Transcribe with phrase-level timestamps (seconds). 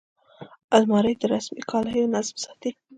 [0.77, 2.69] الماري د رسمي کالیو نظم ساتي